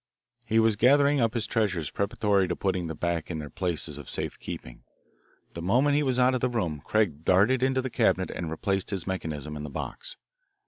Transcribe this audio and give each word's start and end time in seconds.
He 0.47 0.57
was 0.57 0.75
gathering 0.75 1.19
up 1.21 1.35
his 1.35 1.45
treasures 1.45 1.91
preparatory 1.91 2.47
to 2.47 2.55
putting 2.55 2.87
them 2.87 2.97
back 2.97 3.29
in 3.29 3.37
their 3.37 3.51
places 3.51 3.99
of 3.99 4.09
safekeeping. 4.09 4.83
The 5.53 5.61
moment 5.61 5.95
he 5.95 6.01
was 6.01 6.17
out 6.17 6.33
of 6.33 6.41
the 6.41 6.49
room 6.49 6.81
Craig 6.83 7.23
darted 7.23 7.61
into 7.61 7.83
the 7.83 7.91
cabinet 7.91 8.31
and 8.31 8.49
replaced 8.49 8.89
his 8.89 9.05
mechanism 9.05 9.55
in 9.55 9.61
the 9.61 9.69
box. 9.69 10.17